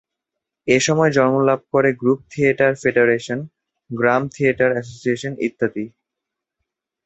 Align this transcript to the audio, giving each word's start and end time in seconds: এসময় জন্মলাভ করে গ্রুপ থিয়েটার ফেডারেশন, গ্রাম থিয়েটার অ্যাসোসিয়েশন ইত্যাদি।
এসময় 0.67 1.11
জন্মলাভ 1.11 1.59
করে 1.73 1.89
গ্রুপ 2.01 2.19
থিয়েটার 2.31 2.73
ফেডারেশন, 2.81 3.39
গ্রাম 3.89 4.23
থিয়েটার 4.35 4.71
অ্যাসোসিয়েশন 4.73 5.33
ইত্যাদি। 5.47 5.85